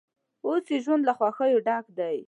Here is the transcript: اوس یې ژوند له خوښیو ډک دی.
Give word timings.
اوس 0.45 0.65
یې 0.73 0.77
ژوند 0.85 1.03
له 1.05 1.13
خوښیو 1.17 1.63
ډک 1.67 1.85
دی. 1.97 2.17